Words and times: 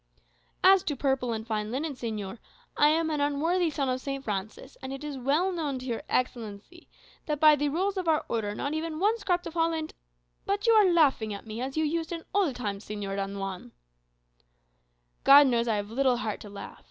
"As 0.63 0.81
to 0.85 0.95
purple 0.95 1.31
and 1.31 1.45
fine 1.45 1.69
linen, 1.69 1.93
señor, 1.93 2.39
I 2.75 2.87
am 2.87 3.11
an 3.11 3.21
unworthy 3.21 3.69
son 3.69 3.87
of 3.87 4.01
St. 4.01 4.23
Francis; 4.23 4.75
and 4.81 4.91
it 4.91 5.03
is 5.03 5.15
well 5.15 5.51
known 5.51 5.77
to 5.77 5.85
your 5.85 6.01
Excellency 6.09 6.89
that 7.27 7.39
by 7.39 7.55
the 7.55 7.69
rules 7.69 7.97
of 7.97 8.07
our 8.07 8.25
Order 8.27 8.55
not 8.55 8.73
even 8.73 8.97
one 8.97 9.19
scrap 9.19 9.45
of 9.45 9.53
holland 9.53 9.93
But 10.43 10.65
you 10.65 10.73
are 10.73 10.91
laughing 10.91 11.35
at 11.35 11.45
me, 11.45 11.61
as 11.61 11.77
you 11.77 11.83
used 11.85 12.11
in 12.11 12.23
old 12.33 12.55
times, 12.55 12.83
Señor 12.85 13.17
Don 13.17 13.37
Juan." 13.37 13.73
"God 15.23 15.45
knows, 15.45 15.67
I 15.67 15.75
have 15.75 15.91
little 15.91 16.17
heart 16.17 16.39
to 16.39 16.49
laugh. 16.49 16.79